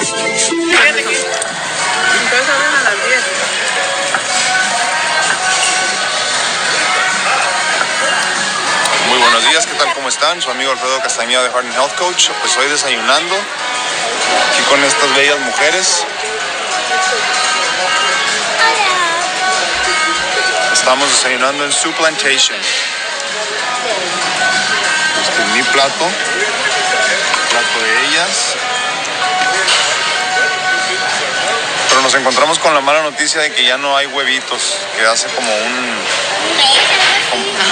Fíjate 0.00 1.02
que 1.02 1.10
entonces 1.10 2.48
abren 2.48 2.74
a 2.74 2.82
las 2.84 3.04
10. 3.04 3.22
Muy 9.08 9.18
buenos 9.18 9.44
días, 9.48 9.66
¿qué 9.66 9.74
tal? 9.74 9.92
¿Cómo 9.94 10.08
están? 10.08 10.40
Su 10.40 10.52
amigo 10.52 10.70
Alfredo 10.70 11.00
Castañeda 11.00 11.42
de 11.42 11.50
Harden 11.50 11.72
Health 11.72 11.96
Coach. 11.96 12.30
Pues 12.40 12.56
hoy 12.58 12.68
desayunando 12.68 13.34
aquí 13.34 14.62
con 14.68 14.84
estas 14.84 15.12
bellas 15.16 15.40
mujeres. 15.40 16.04
Estamos 20.72 21.10
desayunando 21.10 21.64
en 21.64 21.72
su 21.72 21.90
plantation. 21.94 22.56
Este 25.22 25.42
es 25.42 25.48
mi 25.54 25.62
plato, 25.64 26.08
plato 27.50 27.80
de 27.82 28.06
ellas. 28.06 28.54
Pero 31.98 32.06
nos 32.06 32.14
encontramos 32.14 32.60
con 32.60 32.72
la 32.74 32.80
mala 32.80 33.02
noticia 33.02 33.40
de 33.40 33.50
que 33.50 33.64
ya 33.64 33.76
no 33.76 33.96
hay 33.96 34.06
huevitos, 34.06 34.78
que 34.96 35.04
hace 35.04 35.26
como 35.30 35.52
un 35.52 35.98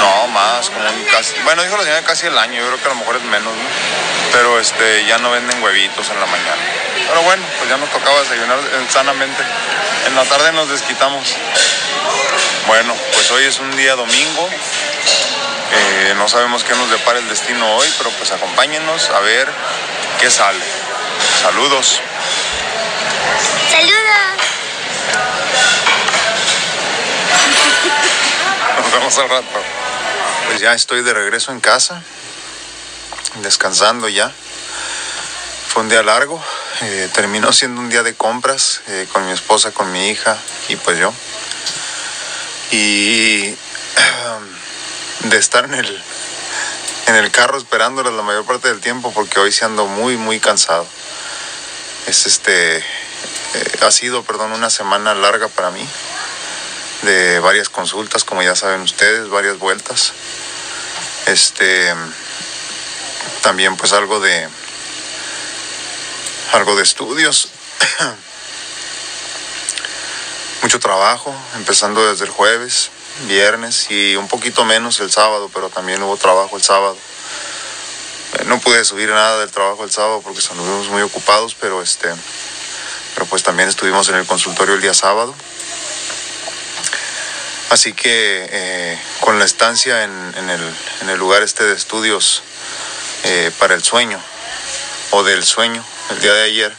no, 0.00 0.26
más, 0.32 0.68
como 0.68 0.84
un 0.84 1.04
casi. 1.04 1.36
Bueno, 1.44 1.62
dijo 1.62 1.76
la 1.76 1.84
señora 1.84 2.02
casi 2.02 2.26
el 2.26 2.36
año, 2.36 2.60
yo 2.60 2.66
creo 2.66 2.78
que 2.78 2.86
a 2.86 2.88
lo 2.88 2.94
mejor 2.96 3.16
es 3.18 3.22
menos, 3.22 3.54
¿no? 3.54 3.68
Pero 4.32 4.58
este, 4.58 5.04
ya 5.06 5.18
no 5.18 5.30
venden 5.30 5.62
huevitos 5.62 6.10
en 6.10 6.18
la 6.18 6.26
mañana. 6.26 6.60
Pero 7.08 7.22
bueno, 7.22 7.44
pues 7.56 7.70
ya 7.70 7.76
nos 7.76 7.88
tocaba 7.90 8.18
desayunar 8.18 8.58
sanamente. 8.88 9.44
En 10.08 10.16
la 10.16 10.24
tarde 10.24 10.50
nos 10.54 10.70
desquitamos. 10.70 11.36
Bueno, 12.66 12.96
pues 13.12 13.30
hoy 13.30 13.44
es 13.44 13.60
un 13.60 13.76
día 13.76 13.94
domingo. 13.94 14.50
Eh, 15.70 16.14
no 16.16 16.26
sabemos 16.28 16.64
qué 16.64 16.74
nos 16.74 16.90
depara 16.90 17.20
el 17.20 17.28
destino 17.28 17.76
hoy, 17.76 17.86
pero 17.96 18.10
pues 18.10 18.32
acompáñenos 18.32 19.08
a 19.10 19.20
ver 19.20 19.48
qué 20.18 20.28
sale. 20.32 20.64
Saludos. 21.42 22.02
Al 29.06 29.28
rato. 29.28 29.46
Pues 30.48 30.60
ya 30.60 30.74
estoy 30.74 31.04
de 31.04 31.14
regreso 31.14 31.52
en 31.52 31.60
casa, 31.60 32.02
descansando 33.36 34.08
ya. 34.08 34.32
Fue 35.68 35.84
un 35.84 35.88
día 35.88 36.02
largo, 36.02 36.42
eh, 36.80 37.08
terminó 37.14 37.52
siendo 37.52 37.80
un 37.80 37.88
día 37.88 38.02
de 38.02 38.16
compras 38.16 38.80
eh, 38.88 39.06
con 39.12 39.24
mi 39.24 39.30
esposa, 39.30 39.70
con 39.70 39.92
mi 39.92 40.08
hija 40.08 40.36
y 40.68 40.74
pues 40.74 40.98
yo. 40.98 41.12
Y 42.72 43.54
de 45.20 45.36
estar 45.38 45.66
en 45.66 45.74
el, 45.74 46.02
en 47.06 47.14
el 47.14 47.30
carro 47.30 47.58
esperándolas 47.58 48.12
la 48.12 48.22
mayor 48.22 48.44
parte 48.44 48.66
del 48.66 48.80
tiempo 48.80 49.12
porque 49.12 49.38
hoy 49.38 49.52
sí 49.52 49.64
ando 49.64 49.86
muy, 49.86 50.16
muy 50.16 50.40
cansado. 50.40 50.84
Es 52.08 52.26
este, 52.26 52.78
eh, 52.78 52.82
ha 53.82 53.90
sido, 53.92 54.24
perdón, 54.24 54.50
una 54.50 54.68
semana 54.68 55.14
larga 55.14 55.46
para 55.46 55.70
mí 55.70 55.88
de 57.02 57.38
varias 57.40 57.68
consultas, 57.68 58.24
como 58.24 58.42
ya 58.42 58.56
saben 58.56 58.80
ustedes, 58.80 59.28
varias 59.28 59.58
vueltas. 59.58 60.12
Este 61.26 61.94
también 63.42 63.76
pues 63.76 63.92
algo 63.92 64.20
de 64.20 64.48
algo 66.52 66.76
de 66.76 66.82
estudios. 66.82 67.48
Mucho 70.62 70.80
trabajo, 70.80 71.34
empezando 71.56 72.08
desde 72.10 72.24
el 72.24 72.30
jueves, 72.30 72.90
viernes 73.28 73.90
y 73.90 74.16
un 74.16 74.26
poquito 74.26 74.64
menos 74.64 74.98
el 75.00 75.10
sábado, 75.12 75.50
pero 75.52 75.68
también 75.68 76.02
hubo 76.02 76.16
trabajo 76.16 76.56
el 76.56 76.62
sábado. 76.62 76.96
Eh, 78.38 78.44
No 78.46 78.58
pude 78.58 78.84
subir 78.84 79.08
nada 79.10 79.38
del 79.38 79.50
trabajo 79.50 79.84
el 79.84 79.90
sábado 79.90 80.22
porque 80.22 80.40
estuvimos 80.40 80.88
muy 80.88 81.02
ocupados, 81.02 81.54
pero 81.60 81.82
este 81.82 82.08
pero 83.14 83.26
pues 83.26 83.42
también 83.42 83.68
estuvimos 83.68 84.08
en 84.10 84.16
el 84.16 84.26
consultorio 84.26 84.74
el 84.74 84.82
día 84.82 84.92
sábado. 84.92 85.34
Así 87.70 87.92
que 87.92 88.46
eh, 88.48 88.98
con 89.20 89.38
la 89.38 89.44
estancia 89.44 90.04
en, 90.04 90.48
el, 90.48 90.74
en 91.00 91.08
el 91.10 91.18
lugar 91.18 91.42
este 91.42 91.64
de 91.64 91.74
estudios 91.74 92.42
eh, 93.24 93.50
para 93.58 93.74
el 93.74 93.82
sueño 93.82 94.20
o 95.10 95.24
del 95.24 95.44
sueño 95.44 95.84
el 96.10 96.20
día 96.20 96.32
de 96.32 96.42
ayer 96.44 96.72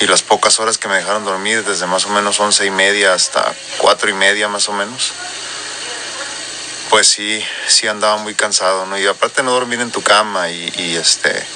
y 0.00 0.06
las 0.06 0.22
pocas 0.22 0.60
horas 0.60 0.76
que 0.76 0.88
me 0.88 0.96
dejaron 0.96 1.24
dormir 1.24 1.64
desde 1.64 1.86
más 1.86 2.04
o 2.04 2.10
menos 2.10 2.40
once 2.40 2.66
y 2.66 2.70
media 2.70 3.14
hasta 3.14 3.54
cuatro 3.78 4.10
y 4.10 4.12
media 4.12 4.48
más 4.48 4.68
o 4.68 4.72
menos 4.72 5.12
pues 6.90 7.08
sí 7.08 7.42
sí 7.66 7.88
andaba 7.88 8.18
muy 8.18 8.34
cansado 8.34 8.84
no 8.84 8.98
y 8.98 9.06
aparte 9.06 9.42
no 9.42 9.52
dormir 9.52 9.80
en 9.80 9.90
tu 9.90 10.02
cama 10.02 10.50
y, 10.50 10.72
y, 10.76 10.96
este 10.96 11.46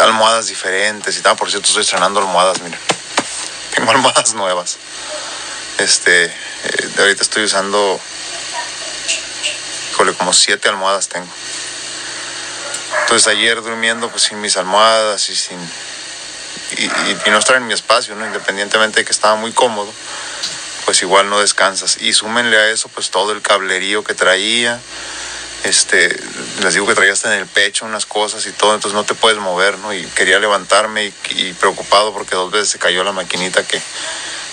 almohadas 0.00 0.48
diferentes 0.48 1.16
y 1.16 1.22
tal. 1.22 1.36
Por 1.36 1.50
cierto 1.50 1.68
estoy 1.68 1.82
estrenando 1.82 2.20
almohadas 2.20 2.60
miren. 2.60 2.78
Tengo 3.74 3.90
almohadas 3.90 4.34
nuevas 4.34 4.78
este, 5.78 6.24
eh, 6.24 6.30
ahorita 6.98 7.22
estoy 7.22 7.44
usando, 7.44 8.00
híjole, 9.92 10.14
como 10.14 10.32
siete 10.32 10.68
almohadas 10.68 11.08
tengo. 11.08 11.28
Entonces 13.02 13.28
ayer 13.28 13.62
durmiendo 13.62 14.10
pues 14.10 14.24
sin 14.24 14.40
mis 14.40 14.56
almohadas 14.56 15.28
y 15.28 15.36
sin, 15.36 15.58
y, 16.76 17.30
no 17.30 17.38
estar 17.38 17.56
en 17.56 17.66
mi 17.66 17.74
espacio, 17.74 18.14
¿no? 18.14 18.26
Independientemente 18.26 19.00
de 19.00 19.04
que 19.04 19.12
estaba 19.12 19.36
muy 19.36 19.52
cómodo, 19.52 19.92
pues 20.84 21.02
igual 21.02 21.28
no 21.28 21.40
descansas. 21.40 21.98
Y 22.00 22.12
súmenle 22.14 22.56
a 22.56 22.70
eso 22.70 22.88
pues 22.88 23.10
todo 23.10 23.32
el 23.32 23.42
cablerío 23.42 24.02
que 24.02 24.14
traía, 24.14 24.80
este, 25.64 26.16
les 26.62 26.74
digo 26.74 26.86
que 26.86 26.94
traía 26.94 27.14
en 27.24 27.32
el 27.32 27.46
pecho 27.46 27.84
unas 27.84 28.06
cosas 28.06 28.46
y 28.46 28.52
todo, 28.52 28.74
entonces 28.74 28.94
no 28.94 29.04
te 29.04 29.14
puedes 29.14 29.38
mover, 29.38 29.78
¿no? 29.78 29.92
Y 29.92 30.02
quería 30.06 30.38
levantarme 30.38 31.12
y 31.30 31.52
preocupado 31.54 32.12
porque 32.12 32.34
dos 32.34 32.50
veces 32.50 32.70
se 32.70 32.78
cayó 32.78 33.04
la 33.04 33.12
maquinita 33.12 33.66
que 33.66 33.80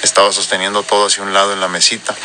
estaba 0.04 0.32
sosteniendo 0.32 0.84
todo 0.84 1.08
hacia 1.08 1.24
un 1.24 1.34
lado 1.34 1.54
en 1.54 1.60
la 1.60 1.68
mesita. 1.68 2.16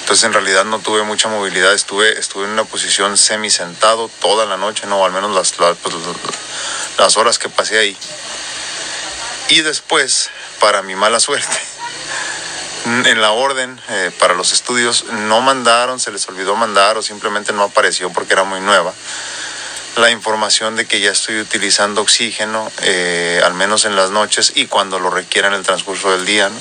Entonces 0.00 0.24
en 0.24 0.32
realidad 0.32 0.64
no 0.64 0.78
tuve 0.78 1.02
mucha 1.02 1.28
movilidad, 1.28 1.72
estuve, 1.74 2.18
estuve 2.18 2.44
en 2.44 2.50
una 2.50 2.64
posición 2.64 3.16
semi 3.16 3.50
sentado 3.50 4.08
toda 4.20 4.46
la 4.46 4.56
noche, 4.56 4.86
no, 4.86 5.04
al 5.04 5.12
menos 5.12 5.34
las, 5.34 5.52
pues, 5.52 5.94
las 6.96 7.16
horas 7.16 7.38
que 7.38 7.48
pasé 7.48 7.78
ahí. 7.78 7.96
Y 9.48 9.60
después, 9.60 10.30
para 10.60 10.82
mi 10.82 10.94
mala 10.94 11.20
suerte, 11.20 11.58
en 12.84 13.20
la 13.20 13.32
orden 13.32 13.78
eh, 13.88 14.10
para 14.18 14.34
los 14.34 14.52
estudios 14.52 15.04
no 15.04 15.40
mandaron, 15.42 16.00
se 16.00 16.10
les 16.10 16.26
olvidó 16.28 16.56
mandar 16.56 16.96
o 16.96 17.02
simplemente 17.02 17.52
no 17.52 17.64
apareció 17.64 18.10
porque 18.10 18.32
era 18.32 18.44
muy 18.44 18.60
nueva 18.60 18.94
la 19.98 20.10
información 20.10 20.76
de 20.76 20.86
que 20.86 21.00
ya 21.00 21.10
estoy 21.10 21.40
utilizando 21.40 22.00
oxígeno, 22.00 22.70
eh, 22.82 23.40
al 23.44 23.54
menos 23.54 23.84
en 23.84 23.96
las 23.96 24.10
noches 24.10 24.52
y 24.54 24.66
cuando 24.66 25.00
lo 25.00 25.10
requiera 25.10 25.48
en 25.48 25.54
el 25.54 25.64
transcurso 25.64 26.12
del 26.12 26.24
día, 26.24 26.48
¿no? 26.48 26.56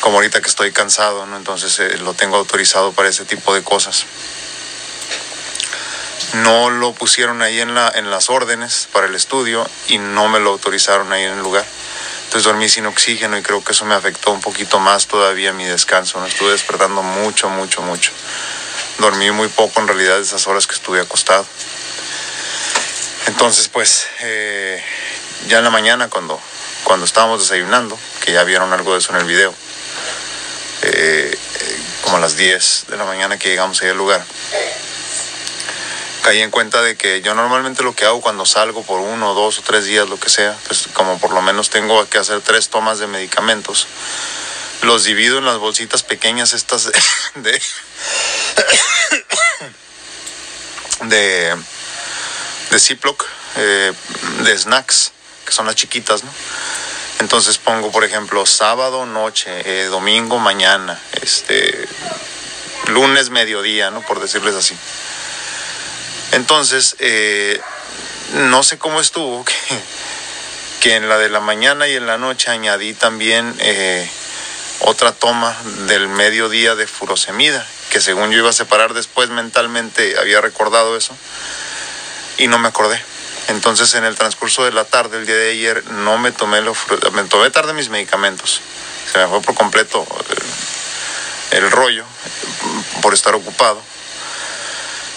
Como 0.00 0.16
ahorita 0.16 0.40
que 0.40 0.48
estoy 0.48 0.72
cansado, 0.72 1.26
¿no? 1.26 1.36
Entonces 1.36 1.78
eh, 1.80 1.98
lo 1.98 2.14
tengo 2.14 2.36
autorizado 2.36 2.92
para 2.92 3.08
ese 3.08 3.24
tipo 3.24 3.52
de 3.52 3.62
cosas. 3.62 4.06
No 6.34 6.70
lo 6.70 6.92
pusieron 6.94 7.42
ahí 7.42 7.60
en, 7.60 7.74
la, 7.74 7.90
en 7.96 8.10
las 8.10 8.30
órdenes 8.30 8.88
para 8.92 9.08
el 9.08 9.16
estudio 9.16 9.68
y 9.88 9.98
no 9.98 10.28
me 10.28 10.38
lo 10.38 10.50
autorizaron 10.50 11.12
ahí 11.12 11.24
en 11.24 11.32
el 11.32 11.40
lugar. 11.40 11.64
Entonces 12.26 12.44
dormí 12.44 12.68
sin 12.68 12.86
oxígeno 12.86 13.36
y 13.36 13.42
creo 13.42 13.64
que 13.64 13.72
eso 13.72 13.84
me 13.84 13.94
afectó 13.96 14.30
un 14.30 14.40
poquito 14.40 14.78
más 14.78 15.08
todavía 15.08 15.52
mi 15.52 15.64
descanso. 15.64 16.24
Estuve 16.24 16.52
despertando 16.52 17.02
mucho, 17.02 17.48
mucho, 17.48 17.82
mucho. 17.82 18.12
Dormí 18.98 19.32
muy 19.32 19.48
poco 19.48 19.80
en 19.80 19.88
realidad 19.88 20.20
esas 20.20 20.46
horas 20.46 20.68
que 20.68 20.74
estuve 20.74 21.00
acostado. 21.00 21.44
Entonces, 23.26 23.68
pues, 23.68 24.06
eh, 24.20 24.82
ya 25.48 25.58
en 25.58 25.64
la 25.64 25.70
mañana 25.70 26.08
cuando, 26.08 26.40
cuando 26.84 27.04
estábamos 27.04 27.40
desayunando, 27.40 27.98
que 28.20 28.32
ya 28.32 28.44
vieron 28.44 28.72
algo 28.72 28.92
de 28.92 28.98
eso 28.98 29.12
en 29.12 29.20
el 29.20 29.26
video, 29.26 29.54
eh, 30.82 31.36
como 32.02 32.16
a 32.16 32.20
las 32.20 32.36
10 32.36 32.86
de 32.88 32.96
la 32.96 33.04
mañana 33.04 33.38
que 33.38 33.50
llegamos 33.50 33.80
ahí 33.82 33.90
al 33.90 33.96
lugar, 33.96 34.24
caí 36.22 36.40
en 36.40 36.50
cuenta 36.50 36.82
de 36.82 36.96
que 36.96 37.22
yo 37.22 37.34
normalmente 37.34 37.82
lo 37.82 37.94
que 37.94 38.04
hago 38.04 38.20
cuando 38.20 38.46
salgo 38.46 38.82
por 38.82 39.00
uno, 39.00 39.34
dos 39.34 39.58
o 39.58 39.62
tres 39.62 39.84
días, 39.84 40.08
lo 40.08 40.18
que 40.18 40.28
sea, 40.28 40.56
pues 40.66 40.88
como 40.92 41.18
por 41.18 41.32
lo 41.32 41.42
menos 41.42 41.70
tengo 41.70 42.08
que 42.08 42.18
hacer 42.18 42.40
tres 42.40 42.68
tomas 42.68 42.98
de 42.98 43.06
medicamentos, 43.06 43.86
los 44.82 45.04
divido 45.04 45.38
en 45.38 45.44
las 45.44 45.58
bolsitas 45.58 46.02
pequeñas 46.02 46.52
estas 46.52 46.90
de, 47.34 47.62
de, 51.02 51.56
de 52.70 52.78
Ziploc, 52.78 53.24
eh, 53.56 53.92
de 54.42 54.58
snacks, 54.58 55.12
que 55.44 55.52
son 55.52 55.66
las 55.66 55.74
chiquitas, 55.74 56.24
¿no? 56.24 56.30
Entonces 57.20 57.58
pongo, 57.58 57.90
por 57.92 58.04
ejemplo, 58.04 58.46
sábado, 58.46 59.04
noche, 59.04 59.50
eh, 59.64 59.86
domingo, 59.86 60.38
mañana, 60.38 60.98
este, 61.20 61.86
lunes, 62.86 63.28
mediodía, 63.28 63.90
¿no? 63.90 64.00
Por 64.00 64.20
decirles 64.20 64.54
así. 64.54 64.74
Entonces, 66.32 66.96
eh, 66.98 67.60
no 68.32 68.62
sé 68.62 68.78
cómo 68.78 69.00
estuvo, 69.00 69.44
que, 69.44 69.54
que, 70.80 70.94
en 70.96 71.08
la 71.10 71.18
de 71.18 71.28
la 71.28 71.40
mañana 71.40 71.88
y 71.88 71.96
en 71.96 72.06
la 72.06 72.16
noche 72.16 72.50
añadí 72.50 72.94
también 72.94 73.54
eh, 73.58 74.08
otra 74.80 75.12
toma 75.12 75.54
del 75.88 76.08
mediodía 76.08 76.74
de 76.74 76.86
furosemida, 76.86 77.66
que 77.90 78.00
según 78.00 78.30
yo 78.30 78.38
iba 78.38 78.50
a 78.50 78.54
separar 78.54 78.94
después 78.94 79.28
mentalmente, 79.28 80.18
había 80.18 80.40
recordado 80.40 80.96
eso 80.96 81.14
y 82.40 82.48
no 82.48 82.58
me 82.58 82.68
acordé. 82.68 83.00
Entonces 83.48 83.94
en 83.94 84.04
el 84.04 84.16
transcurso 84.16 84.64
de 84.64 84.72
la 84.72 84.84
tarde, 84.84 85.18
el 85.18 85.26
día 85.26 85.36
de 85.36 85.50
ayer, 85.50 85.84
no 85.90 86.18
me 86.18 86.32
tomé, 86.32 86.62
lo, 86.62 86.74
me 87.12 87.24
tomé 87.24 87.50
tarde 87.50 87.74
mis 87.74 87.90
medicamentos. 87.90 88.60
Se 89.12 89.18
me 89.18 89.26
fue 89.28 89.42
por 89.42 89.54
completo 89.54 90.06
el, 91.52 91.58
el 91.58 91.70
rollo 91.70 92.04
por 93.02 93.12
estar 93.12 93.34
ocupado. 93.34 93.82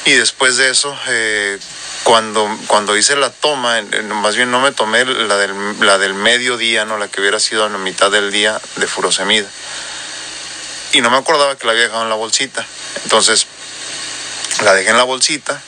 Y 0.06 0.12
después 0.12 0.58
de 0.58 0.70
eso, 0.70 0.98
eh, 1.08 1.58
cuando, 2.04 2.50
cuando 2.68 2.98
hice 2.98 3.16
la 3.16 3.30
toma, 3.30 3.82
más 4.16 4.36
bien 4.36 4.52
no 4.52 4.60
me 4.60 4.74
tomé 4.74 5.06
la 5.06 5.38
del, 5.38 5.54
la 5.80 5.98
del 5.98 6.14
mediodía, 6.14 6.84
¿no? 6.84 6.98
la 6.98 7.08
que 7.08 7.22
hubiera 7.22 7.40
sido 7.40 7.66
a 7.66 7.70
la 7.70 7.78
mitad 7.78 8.12
del 8.12 8.32
día 8.32 8.60
de 8.76 8.88
furosemida. 8.88 9.48
Y 10.92 11.00
no 11.00 11.10
me 11.10 11.18
acordaba 11.18 11.56
que 11.56 11.66
la 11.66 11.72
había 11.72 11.84
dejado 11.84 12.04
en 12.04 12.10
la 12.10 12.16
bolsita. 12.16 12.66
Entonces, 13.04 13.48
la 14.62 14.74
dejé 14.74 14.90
en 14.90 14.98
la 14.98 15.04
bolsita 15.04 15.62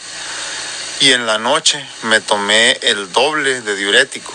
y 1.00 1.12
en 1.12 1.25
la 1.25 1.38
noche 1.38 1.86
me 2.03 2.21
tomé 2.21 2.80
el 2.81 3.12
doble 3.12 3.62
de 3.62 3.75
diurético. 3.75 4.33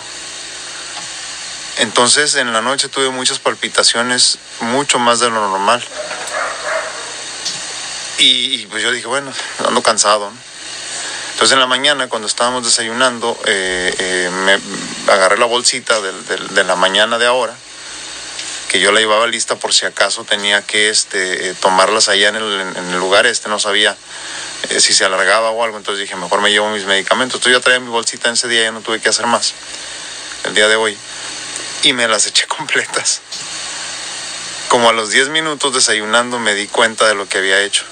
Entonces 1.77 2.35
en 2.35 2.53
la 2.53 2.61
noche 2.61 2.89
tuve 2.89 3.09
muchas 3.09 3.39
palpitaciones, 3.39 4.37
mucho 4.59 4.99
más 4.99 5.19
de 5.19 5.29
lo 5.29 5.49
normal. 5.49 5.83
Y, 8.17 8.67
pues 8.67 8.83
yo 8.83 8.91
dije, 8.91 9.07
bueno, 9.07 9.33
ando 9.67 9.81
cansado. 9.81 10.31
Entonces 11.31 11.53
en 11.53 11.59
la 11.59 11.65
mañana, 11.65 12.07
cuando 12.07 12.27
estábamos 12.27 12.63
desayunando, 12.63 13.35
eh, 13.45 13.95
eh, 13.97 14.29
me 14.29 15.11
agarré 15.11 15.39
la 15.39 15.45
bolsita 15.45 15.99
de, 16.01 16.63
la 16.63 16.75
mañana 16.75 17.17
de 17.17 17.25
ahora, 17.25 17.55
que 18.71 18.79
yo 18.79 18.93
la 18.93 19.01
llevaba 19.01 19.27
lista 19.27 19.57
por 19.57 19.73
si 19.73 19.85
acaso 19.85 20.23
tenía 20.23 20.61
que 20.61 20.87
este, 20.87 21.49
eh, 21.49 21.53
tomarlas 21.55 22.07
allá 22.07 22.29
en 22.29 22.37
el, 22.37 22.99
lugar 22.99 23.25
este, 23.25 23.49
no 23.49 23.59
sabía 23.59 23.97
si 24.79 24.93
se 24.93 25.03
alargaba 25.03 25.49
o 25.49 25.61
algo, 25.61 25.75
entonces 25.75 26.03
dije, 26.03 26.15
mejor 26.15 26.39
me 26.39 26.51
llevo 26.51 26.69
mis 26.69 26.85
medicamentos. 26.85 27.35
Entonces 27.39 27.51
yo 27.51 27.59
traía 27.59 27.81
mi 27.81 27.89
bolsita 27.89 28.31
ese 28.31 28.47
día, 28.47 28.63
ya 28.63 28.71
no 28.71 28.79
tuve 28.79 29.01
que 29.01 29.09
hacer 29.09 29.27
más, 29.27 29.55
el 30.45 30.53
día 30.53 30.69
de 30.69 30.77
hoy, 30.77 30.97
y 31.83 31.91
me 31.91 32.07
las 32.07 32.27
eché 32.27 32.47
completas. 32.47 33.19
Como 34.69 34.87
a 34.87 34.93
los 34.93 35.09
10 35.09 35.27
minutos 35.29 35.73
desayunando 35.73 36.39
me 36.39 36.55
di 36.55 36.67
cuenta 36.67 37.09
de 37.09 37.15
lo 37.15 37.27
que 37.27 37.39
había 37.39 37.61
hecho. 37.61 37.83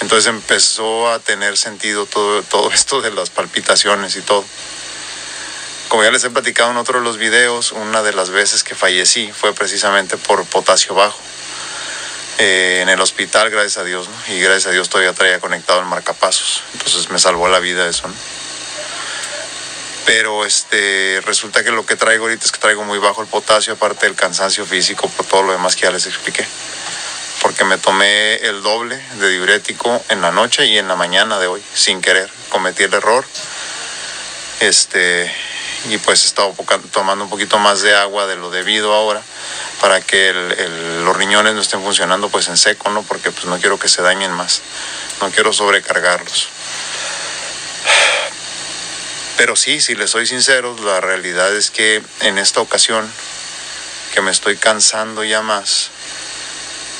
Entonces 0.00 0.26
empezó 0.26 1.08
a 1.08 1.20
tener 1.20 1.56
sentido 1.56 2.06
todo, 2.06 2.42
todo 2.42 2.72
esto 2.72 3.00
de 3.00 3.12
las 3.12 3.30
palpitaciones 3.30 4.16
y 4.16 4.22
todo. 4.22 4.44
Como 5.94 6.02
ya 6.02 6.10
les 6.10 6.24
he 6.24 6.30
platicado 6.30 6.72
en 6.72 6.76
otro 6.76 6.98
de 6.98 7.04
los 7.04 7.18
videos, 7.18 7.70
una 7.70 8.02
de 8.02 8.12
las 8.12 8.30
veces 8.30 8.64
que 8.64 8.74
fallecí 8.74 9.30
fue 9.30 9.54
precisamente 9.54 10.16
por 10.16 10.44
potasio 10.44 10.92
bajo. 10.92 11.16
Eh, 12.38 12.80
en 12.82 12.88
el 12.88 13.00
hospital, 13.00 13.48
gracias 13.48 13.76
a 13.76 13.84
Dios, 13.84 14.08
y 14.26 14.40
gracias 14.40 14.66
a 14.66 14.70
Dios 14.72 14.88
todavía 14.88 15.12
traía 15.12 15.38
conectado 15.38 15.78
el 15.78 15.86
marcapasos. 15.86 16.64
Entonces 16.72 17.10
me 17.10 17.20
salvó 17.20 17.46
la 17.46 17.60
vida 17.60 17.88
eso. 17.88 18.08
Pero 20.04 20.44
este, 20.44 21.22
resulta 21.24 21.62
que 21.62 21.70
lo 21.70 21.86
que 21.86 21.94
traigo 21.94 22.24
ahorita 22.24 22.44
es 22.44 22.50
que 22.50 22.58
traigo 22.58 22.82
muy 22.82 22.98
bajo 22.98 23.22
el 23.22 23.28
potasio, 23.28 23.74
aparte 23.74 24.06
del 24.06 24.16
cansancio 24.16 24.66
físico, 24.66 25.08
por 25.10 25.26
todo 25.26 25.44
lo 25.44 25.52
demás 25.52 25.76
que 25.76 25.82
ya 25.82 25.92
les 25.92 26.06
expliqué 26.06 26.44
porque 27.40 27.62
me 27.62 27.78
tomé 27.78 28.34
el 28.36 28.62
doble 28.62 29.00
de 29.20 29.28
diurético 29.28 30.02
en 30.08 30.22
la 30.22 30.32
noche 30.32 30.66
y 30.66 30.76
en 30.76 30.88
la 30.88 30.96
mañana 30.96 31.38
de 31.38 31.46
hoy, 31.46 31.62
sin 31.72 32.00
querer. 32.00 32.28
Cometí 32.48 32.82
el 32.82 32.94
error. 32.94 33.24
Este, 34.60 35.30
y 35.88 35.98
pues 35.98 36.24
he 36.24 36.26
estado 36.26 36.54
tomando 36.92 37.24
un 37.24 37.30
poquito 37.30 37.58
más 37.58 37.82
de 37.82 37.94
agua 37.94 38.26
de 38.26 38.36
lo 38.36 38.50
debido 38.50 38.94
ahora 38.94 39.22
para 39.80 40.00
que 40.00 40.32
los 41.04 41.16
riñones 41.16 41.54
no 41.54 41.60
estén 41.60 41.82
funcionando 41.82 42.30
pues 42.30 42.48
en 42.48 42.56
seco, 42.56 42.90
¿no? 42.90 43.02
Porque 43.02 43.30
pues 43.30 43.44
no 43.44 43.58
quiero 43.58 43.78
que 43.78 43.88
se 43.88 44.02
dañen 44.02 44.32
más. 44.32 44.62
No 45.20 45.30
quiero 45.30 45.52
sobrecargarlos. 45.52 46.48
Pero 49.36 49.56
sí, 49.56 49.80
si 49.80 49.94
les 49.94 50.10
soy 50.10 50.26
sincero, 50.26 50.76
la 50.84 51.00
realidad 51.00 51.54
es 51.54 51.70
que 51.70 52.02
en 52.20 52.38
esta 52.38 52.60
ocasión 52.60 53.10
que 54.14 54.22
me 54.22 54.30
estoy 54.30 54.56
cansando 54.56 55.24
ya 55.24 55.42
más, 55.42 55.90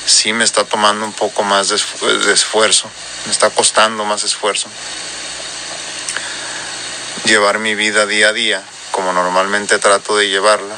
sí 0.05 0.33
me 0.33 0.43
está 0.43 0.65
tomando 0.65 1.05
un 1.05 1.13
poco 1.13 1.43
más 1.43 1.69
de, 1.69 1.75
esfuerzo, 2.33 2.89
me 3.25 3.31
está 3.31 3.49
costando 3.49 4.05
más 4.05 4.23
esfuerzo 4.23 4.67
llevar 7.23 7.57
mi 7.57 7.73
vida 7.73 8.05
día 8.05 8.29
a 8.29 8.33
día 8.33 8.63
como 8.95 9.11
normalmente 9.11 9.77
trato 9.77 10.15
de 10.15 10.29
llevarla 10.29 10.77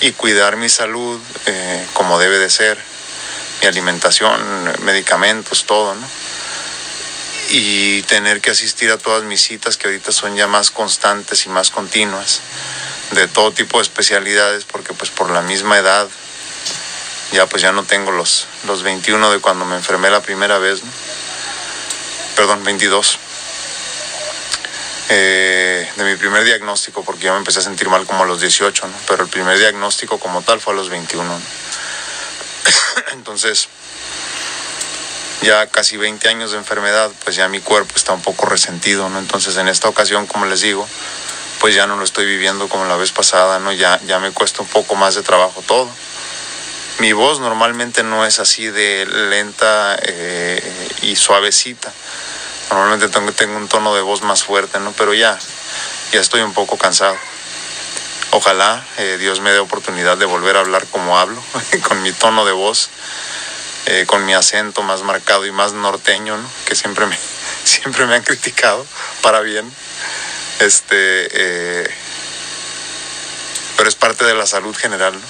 y 0.00 0.12
cuidar 0.12 0.56
mi 0.56 0.70
salud 0.70 1.20
eh, 1.44 1.86
como 1.92 2.18
debe 2.18 2.38
de 2.38 2.48
ser, 2.48 2.78
mi 3.60 3.68
alimentación, 3.68 4.40
medicamentos, 4.80 5.66
todo, 5.66 5.94
¿no? 5.94 6.08
Y 7.50 8.00
tener 8.04 8.40
que 8.40 8.52
asistir 8.52 8.90
a 8.90 8.96
todas 8.96 9.24
mis 9.24 9.42
citas 9.42 9.76
que 9.76 9.86
ahorita 9.86 10.12
son 10.12 10.34
ya 10.34 10.46
más 10.46 10.70
constantes 10.70 11.44
y 11.44 11.50
más 11.50 11.70
continuas, 11.70 12.40
de 13.10 13.28
todo 13.28 13.52
tipo 13.52 13.76
de 13.76 13.82
especialidades, 13.82 14.64
porque 14.64 14.94
pues 14.94 15.10
por 15.10 15.28
la 15.28 15.42
misma 15.42 15.76
edad 15.76 16.08
ya 17.32 17.44
pues 17.44 17.60
ya 17.60 17.72
no 17.72 17.84
tengo 17.84 18.12
los, 18.12 18.46
los 18.66 18.82
21 18.82 19.30
de 19.30 19.40
cuando 19.40 19.66
me 19.66 19.76
enfermé 19.76 20.08
la 20.08 20.22
primera 20.22 20.56
vez, 20.56 20.80
perdón, 22.34 22.64
22. 22.64 23.18
Eh, 25.10 25.61
de 25.96 26.04
mi 26.04 26.16
primer 26.16 26.44
diagnóstico, 26.44 27.04
porque 27.04 27.24
ya 27.24 27.32
me 27.32 27.38
empecé 27.38 27.60
a 27.60 27.62
sentir 27.62 27.88
mal 27.88 28.06
como 28.06 28.24
a 28.24 28.26
los 28.26 28.40
18, 28.40 28.86
pero 29.06 29.24
el 29.24 29.28
primer 29.28 29.58
diagnóstico 29.58 30.18
como 30.18 30.42
tal 30.42 30.60
fue 30.60 30.72
a 30.72 30.76
los 30.76 30.88
21. 30.88 31.40
Entonces, 33.12 33.68
ya 35.42 35.66
casi 35.66 35.96
20 35.96 36.28
años 36.28 36.52
de 36.52 36.58
enfermedad, 36.58 37.10
pues 37.24 37.36
ya 37.36 37.48
mi 37.48 37.60
cuerpo 37.60 37.94
está 37.96 38.12
un 38.12 38.22
poco 38.22 38.46
resentido, 38.46 39.08
¿no? 39.08 39.18
Entonces 39.18 39.56
en 39.56 39.68
esta 39.68 39.88
ocasión, 39.88 40.26
como 40.26 40.46
les 40.46 40.60
digo, 40.60 40.88
pues 41.60 41.74
ya 41.74 41.86
no 41.86 41.96
lo 41.96 42.04
estoy 42.04 42.26
viviendo 42.26 42.68
como 42.68 42.84
la 42.84 42.96
vez 42.96 43.12
pasada, 43.12 43.58
¿no? 43.58 43.72
Ya, 43.72 44.00
ya 44.06 44.18
me 44.18 44.30
cuesta 44.30 44.62
un 44.62 44.68
poco 44.68 44.94
más 44.94 45.14
de 45.14 45.22
trabajo 45.22 45.62
todo 45.66 45.90
mi 46.98 47.12
voz 47.12 47.40
normalmente 47.40 48.02
no 48.02 48.24
es 48.24 48.38
así 48.38 48.68
de 48.68 49.06
lenta 49.06 49.98
eh, 50.02 50.62
y 51.02 51.16
suavecita. 51.16 51.92
Normalmente 52.70 53.08
tengo, 53.08 53.32
tengo, 53.32 53.56
un 53.56 53.68
tono 53.68 53.94
de 53.94 54.02
voz 54.02 54.22
más 54.22 54.44
fuerte, 54.44 54.78
¿no? 54.78 54.92
Pero 54.92 55.12
ya, 55.14 55.38
ya 56.12 56.20
estoy 56.20 56.42
un 56.42 56.52
poco 56.52 56.78
cansado. 56.78 57.16
Ojalá 58.30 58.84
eh, 58.98 59.16
Dios 59.18 59.40
me 59.40 59.50
dé 59.50 59.58
oportunidad 59.58 60.16
de 60.16 60.24
volver 60.24 60.56
a 60.56 60.60
hablar 60.60 60.86
como 60.86 61.18
hablo, 61.18 61.42
con 61.88 62.02
mi 62.02 62.12
tono 62.12 62.44
de 62.44 62.52
voz, 62.52 62.90
eh, 63.86 64.04
con 64.06 64.24
mi 64.24 64.34
acento 64.34 64.82
más 64.82 65.02
marcado 65.02 65.46
y 65.46 65.52
más 65.52 65.72
norteño, 65.72 66.36
¿no? 66.36 66.48
Que 66.66 66.74
siempre 66.74 67.06
me, 67.06 67.18
siempre 67.64 68.06
me 68.06 68.14
han 68.14 68.22
criticado 68.22 68.86
para 69.22 69.40
bien. 69.40 69.70
Este, 70.60 71.90
pero 73.76 73.88
es 73.88 73.96
parte 73.96 74.24
de 74.24 74.34
la 74.34 74.46
salud 74.46 74.76
general, 74.76 75.14
¿no? 75.14 75.26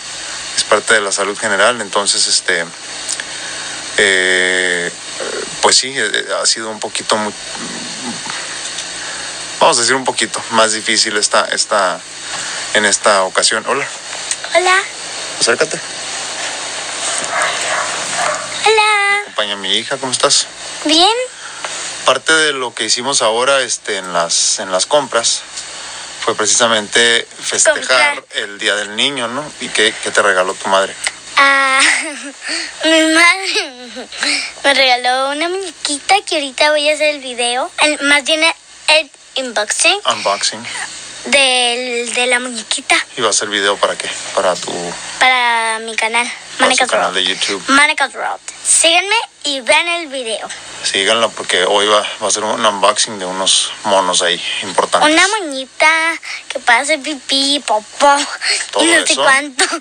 es 0.56 0.64
parte 0.64 0.94
de 0.94 1.00
la 1.00 1.12
salud 1.12 1.38
general, 1.38 1.80
entonces 1.80 2.26
este 2.26 2.64
eh, 3.98 4.90
pues 5.60 5.76
sí, 5.76 5.94
eh, 5.96 6.26
ha 6.40 6.46
sido 6.46 6.70
un 6.70 6.80
poquito 6.80 7.16
vamos 9.62 9.78
a 9.78 9.80
decir 9.82 9.94
un 9.94 10.04
poquito 10.04 10.42
más 10.50 10.72
difícil 10.72 11.16
esta, 11.16 11.44
esta 11.44 12.00
en 12.74 12.84
esta 12.84 13.22
ocasión. 13.22 13.64
Hola. 13.68 13.86
Hola. 14.56 14.82
Acércate. 15.38 15.78
Hola. 18.66 19.20
Acompaña 19.22 19.52
a 19.54 19.56
mi 19.56 19.72
hija, 19.76 19.98
¿cómo 19.98 20.10
estás? 20.10 20.48
Bien. 20.84 21.16
Parte 22.04 22.32
de 22.32 22.52
lo 22.52 22.74
que 22.74 22.84
hicimos 22.84 23.22
ahora 23.22 23.60
este, 23.60 23.98
en, 23.98 24.12
las, 24.12 24.58
en 24.58 24.72
las 24.72 24.86
compras 24.86 25.42
fue 26.24 26.34
precisamente 26.34 27.26
festejar 27.40 28.24
el 28.30 28.58
Día 28.58 28.74
del 28.74 28.96
Niño, 28.96 29.28
¿no? 29.28 29.44
¿Y 29.60 29.68
qué, 29.68 29.92
te 29.92 30.22
regaló 30.22 30.54
tu 30.54 30.68
madre? 30.68 30.92
Ah, 31.36 31.80
mi 32.84 33.14
madre 33.14 34.08
me 34.64 34.74
regaló 34.74 35.30
una 35.30 35.48
muñequita 35.48 36.16
que 36.26 36.34
ahorita 36.34 36.72
voy 36.72 36.90
a 36.90 36.94
hacer 36.94 37.14
el 37.14 37.20
video, 37.20 37.70
más 38.02 38.24
bien 38.24 38.42
el 38.42 39.10
unboxing. 39.36 40.00
Unboxing. 40.06 40.64
Del, 41.26 42.12
de 42.14 42.26
la 42.26 42.40
muñequita. 42.40 42.96
¿Y 43.16 43.20
va 43.20 43.28
a 43.28 43.30
hacer 43.30 43.48
video 43.48 43.76
para 43.76 43.96
qué? 43.96 44.10
Para 44.34 44.54
tu... 44.56 44.72
Para 45.20 45.78
mi 45.80 45.94
canal. 45.94 46.28
Para 46.58 46.74
su 46.74 46.86
canal 46.86 47.14
de 47.14 47.24
YouTube. 47.24 47.62
Road. 48.12 48.40
Síganme 48.64 49.14
y 49.44 49.60
vean 49.60 49.86
el 49.86 50.08
video. 50.08 50.48
Síganla 50.82 51.28
porque 51.28 51.64
hoy 51.64 51.86
va, 51.86 52.04
va, 52.20 52.26
a 52.26 52.30
ser 52.30 52.42
un 52.42 52.64
unboxing 52.64 53.20
de 53.20 53.24
unos 53.24 53.70
monos 53.84 54.22
ahí 54.22 54.42
importantes. 54.62 55.12
Una 55.12 55.28
moñita 55.28 56.20
que 56.48 56.58
puede 56.58 56.78
hacer 56.80 57.00
pipí, 57.00 57.62
popó 57.64 58.16
y 58.80 58.86
no 58.86 59.06
sé 59.06 59.14
cuánto. 59.14 59.64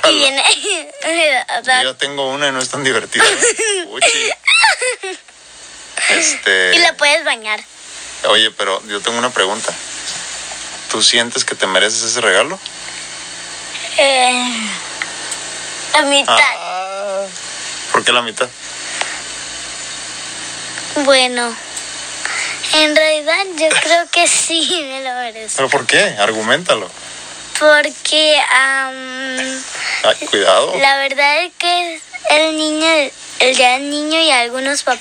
Y 0.08 0.14
viene... 0.14 0.42
Yo 1.82 1.96
tengo 1.96 2.30
una 2.30 2.48
y 2.48 2.52
no 2.52 2.58
es 2.58 2.68
tan 2.68 2.82
divertida. 2.82 3.24
este... 6.10 6.74
Y 6.74 6.78
la 6.78 6.96
puedes 6.96 7.24
bañar. 7.24 7.60
Oye, 8.24 8.50
pero 8.50 8.82
yo 8.86 9.00
tengo 9.00 9.18
una 9.18 9.30
pregunta. 9.30 9.72
¿Tú 10.90 11.02
sientes 11.02 11.44
que 11.44 11.54
te 11.54 11.66
mereces 11.66 12.02
ese 12.02 12.20
regalo? 12.20 12.58
Eh, 13.98 14.70
la 15.94 16.02
mitad. 16.02 16.36
Ah, 16.38 17.24
¿Por 17.92 18.04
qué 18.04 18.12
la 18.12 18.22
mitad? 18.22 18.48
Bueno, 21.04 21.54
en 22.74 22.96
realidad 22.96 23.36
yo 23.56 23.68
creo 23.82 24.08
que 24.10 24.26
sí 24.26 24.66
me 24.88 25.02
lo 25.02 25.10
merezco. 25.14 25.56
¿Pero 25.56 25.68
por 25.68 25.86
qué? 25.86 26.02
Argumentalo. 26.18 26.90
Porque 27.58 28.40
Ay, 30.04 30.26
cuidado. 30.30 30.76
la 30.78 30.96
verdad 30.98 31.42
es 31.42 31.52
que 31.58 32.00
el 32.30 32.56
niño, 32.56 32.86
el 33.40 33.56
día 33.56 33.70
del 33.72 33.90
niño 33.90 34.20
y 34.20 34.30
algunos 34.30 34.84
pap- 34.86 34.98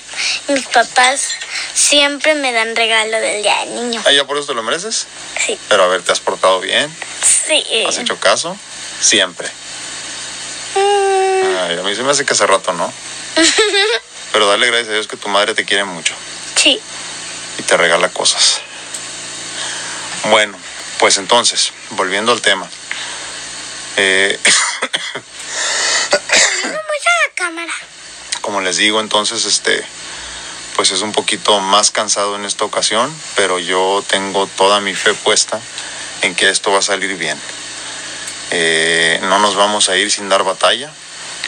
mis 0.47 0.65
papás 0.67 1.29
siempre 1.77 2.33
me 2.35 2.51
dan 2.51 2.75
regalo 2.75 3.17
del 3.19 3.43
día 3.43 3.59
del 3.65 3.75
niño. 3.75 4.01
Ah, 4.05 4.11
ya 4.11 4.25
por 4.25 4.37
eso 4.37 4.47
te 4.47 4.53
lo 4.55 4.63
mereces. 4.63 5.05
Sí, 5.45 5.57
Pero 5.69 5.83
a 5.83 5.87
ver, 5.87 6.01
¿te 6.01 6.11
has 6.11 6.19
portado 6.19 6.59
bien? 6.59 6.93
sí. 7.21 7.63
¿Has 7.87 7.97
hecho 7.99 8.19
caso? 8.19 8.57
Siempre. 8.99 9.47
Mm, 10.75 11.57
Ay, 11.69 11.77
a 11.79 11.83
mí 11.83 11.95
se 11.95 12.03
me 12.03 12.11
hace 12.11 12.25
que 12.25 12.33
hace 12.33 12.45
rato 12.47 12.73
no. 12.73 12.91
Pero 14.31 14.47
dale 14.47 14.67
gracias 14.67 14.89
a 14.89 14.93
Dios 14.93 15.07
que 15.07 15.17
tu 15.17 15.29
madre 15.29 15.53
te 15.53 15.65
quiere 15.65 15.83
mucho 15.83 16.13
sí. 16.55 16.79
y 17.57 17.61
te 17.63 17.77
regala 17.77 18.09
cosas. 18.09 18.59
Bueno, 20.29 20.57
pues 20.99 21.17
entonces, 21.17 21.71
volviendo 21.91 22.31
al 22.31 22.41
tema. 22.41 22.67
Eh, 23.97 24.37
Mucho 26.63 27.09
la 27.27 27.33
cámara. 27.35 27.73
como 28.41 28.61
les 28.61 28.77
digo, 28.77 28.99
entonces, 28.99 29.45
este, 29.45 29.83
pues 30.87 30.99
es 30.99 31.03
un 31.03 31.11
poquito 31.11 31.59
más 31.59 31.91
cansado 31.91 32.37
en 32.37 32.45
esta 32.45 32.63
ocasión, 32.63 33.13
pero 33.35 33.59
yo 33.59 34.01
tengo 34.07 34.47
toda 34.47 34.79
mi 34.79 34.95
fe 34.95 35.13
puesta 35.13 35.59
en 36.21 36.33
que 36.33 36.49
esto 36.49 36.71
va 36.71 36.79
a 36.79 36.81
salir 36.81 37.17
bien. 37.17 37.37
Eh, 38.51 39.19
no 39.23 39.37
nos 39.39 39.55
vamos 39.55 39.89
a 39.89 39.97
ir 39.97 40.09
sin 40.09 40.29
dar 40.29 40.43
batalla. 40.45 40.89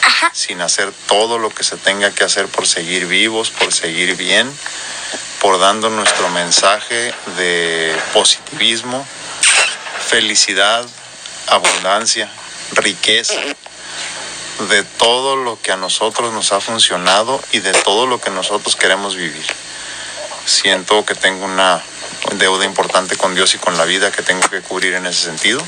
Ajá. 0.02 0.30
sin 0.34 0.60
hacer 0.60 0.92
todo 1.08 1.38
lo 1.38 1.50
que 1.50 1.62
se 1.64 1.76
tenga 1.76 2.10
que 2.10 2.24
hacer 2.24 2.48
por 2.48 2.66
seguir 2.66 3.06
vivos, 3.06 3.50
por 3.50 3.72
seguir 3.72 4.14
bien, 4.16 4.50
por 5.40 5.58
dando 5.58 5.88
nuestro 5.88 6.28
mensaje 6.30 7.14
de 7.36 7.96
positivismo, 8.12 9.06
felicidad, 10.06 10.86
abundancia, 11.46 12.30
riqueza, 12.72 13.34
de 14.68 14.82
todo 14.82 15.36
lo 15.36 15.60
que 15.60 15.72
a 15.72 15.76
nosotros 15.76 16.32
nos 16.32 16.52
ha 16.52 16.60
funcionado 16.60 17.40
y 17.52 17.60
de 17.60 17.72
todo 17.72 18.06
lo 18.06 18.20
que 18.20 18.30
nosotros 18.30 18.76
queremos 18.76 19.16
vivir. 19.16 19.46
Siento 20.44 21.04
que 21.04 21.14
tengo 21.14 21.44
una 21.44 21.82
deuda 22.36 22.64
importante 22.64 23.16
con 23.16 23.34
Dios 23.34 23.54
y 23.54 23.58
con 23.58 23.76
la 23.78 23.84
vida 23.84 24.12
que 24.12 24.22
tengo 24.22 24.48
que 24.48 24.60
cubrir 24.60 24.94
en 24.94 25.06
ese 25.06 25.24
sentido 25.24 25.62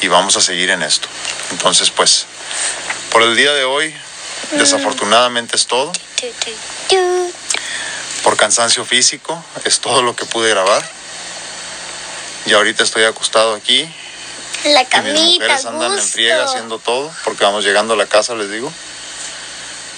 y 0.00 0.08
vamos 0.08 0.36
a 0.36 0.40
seguir 0.40 0.70
en 0.70 0.82
esto. 0.82 1.08
Entonces, 1.50 1.90
pues, 1.90 2.26
por 3.10 3.22
el 3.22 3.36
día 3.36 3.52
de 3.52 3.64
hoy, 3.64 3.94
desafortunadamente 4.52 5.56
es 5.56 5.66
todo. 5.66 5.92
Por 8.22 8.36
cansancio 8.36 8.84
físico, 8.84 9.42
es 9.64 9.80
todo 9.80 10.02
lo 10.02 10.16
que 10.16 10.24
pude 10.24 10.50
grabar. 10.50 10.88
Y 12.46 12.52
ahorita 12.52 12.82
estoy 12.82 13.04
acostado 13.04 13.54
aquí. 13.54 13.88
La 14.64 14.82
Y 14.82 14.84
mis 14.84 14.88
camita, 14.88 15.44
mujeres 15.44 15.66
andan 15.66 15.92
en 15.92 16.02
friega 16.02 16.44
haciendo 16.44 16.78
todo, 16.78 17.12
porque 17.24 17.44
vamos 17.44 17.64
llegando 17.64 17.94
a 17.94 17.96
la 17.96 18.06
casa, 18.06 18.34
les 18.34 18.50
digo. 18.50 18.72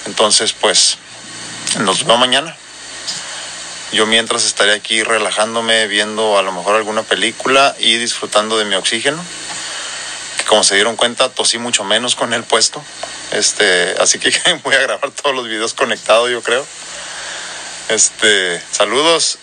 Entonces, 0.06 0.52
pues, 0.52 0.98
nos 1.78 2.04
vemos 2.04 2.18
mañana. 2.18 2.56
Yo 3.92 4.06
mientras 4.06 4.44
estaré 4.44 4.72
aquí 4.72 5.02
relajándome, 5.02 5.86
viendo 5.88 6.38
a 6.38 6.42
lo 6.42 6.52
mejor 6.52 6.76
alguna 6.76 7.02
película 7.02 7.74
y 7.78 7.96
disfrutando 7.96 8.56
de 8.58 8.64
mi 8.64 8.74
oxígeno. 8.76 9.22
Que 10.38 10.44
como 10.44 10.62
se 10.62 10.76
dieron 10.76 10.96
cuenta, 10.96 11.28
tosí 11.30 11.58
mucho 11.58 11.82
menos 11.82 12.14
con 12.14 12.32
el 12.32 12.44
puesto. 12.44 12.82
Este, 13.32 13.94
así 13.98 14.18
que 14.18 14.30
voy 14.62 14.74
a 14.74 14.80
grabar 14.80 15.10
todos 15.10 15.34
los 15.34 15.46
videos 15.48 15.74
conectados, 15.74 16.30
yo 16.30 16.42
creo. 16.42 16.64
Este, 17.88 18.62
saludos. 18.70 19.38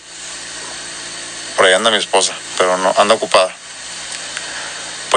Por 1.56 1.66
ahí 1.66 1.74
anda 1.74 1.90
mi 1.90 1.98
esposa, 1.98 2.34
pero 2.56 2.78
no, 2.78 2.94
anda 2.96 3.14
ocupada. 3.16 3.54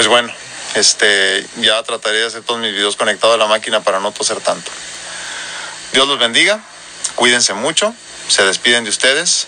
Pues 0.01 0.09
bueno, 0.09 0.33
este, 0.73 1.45
ya 1.57 1.83
trataré 1.83 2.21
de 2.21 2.25
hacer 2.25 2.41
todos 2.41 2.59
mis 2.59 2.71
videos 2.71 2.95
conectados 2.95 3.35
a 3.35 3.37
la 3.37 3.45
máquina 3.45 3.81
para 3.83 3.99
no 3.99 4.11
toser 4.11 4.41
tanto. 4.41 4.71
Dios 5.93 6.07
los 6.07 6.17
bendiga, 6.17 6.59
cuídense 7.13 7.53
mucho, 7.53 7.93
se 8.27 8.43
despiden 8.43 8.83
de 8.83 8.89
ustedes 8.89 9.45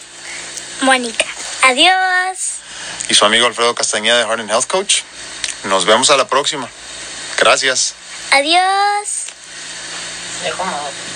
Mónica. 0.81 1.25
Adiós. 1.63 2.59
y 3.09 3.15
su 3.15 3.25
amigo 3.25 3.47
Alfredo 3.47 3.73
Castañeda 3.73 4.19
de 4.19 4.25
Heart 4.25 4.41
and 4.41 4.51
Health 4.51 4.67
Coach. 4.67 5.01
Nos 5.63 5.85
vemos 5.85 6.11
a 6.11 6.17
la 6.17 6.27
próxima. 6.27 6.69
Gracias. 7.39 7.95
Adiós. 8.29 9.23
Dejo 10.43 10.63
modo. 10.65 11.12